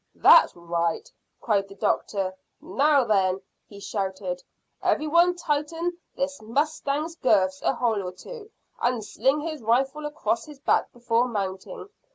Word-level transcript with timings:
"That's 0.15 0.55
right," 0.55 1.07
cried 1.41 1.67
the 1.67 1.75
doctor. 1.75 2.33
"Now 2.59 3.03
then," 3.03 3.39
he 3.67 3.79
shouted, 3.79 4.41
"every 4.81 5.05
one 5.05 5.35
tighten 5.35 5.95
his 6.15 6.41
mustang's 6.41 7.13
girths 7.17 7.61
a 7.61 7.75
hole 7.75 8.01
or 8.01 8.11
two, 8.11 8.49
and 8.81 9.05
sling 9.05 9.41
his 9.41 9.61
rifle 9.61 10.07
across 10.07 10.43
his 10.45 10.59
back 10.59 10.91
before 10.91 11.27
mounting. 11.27 11.87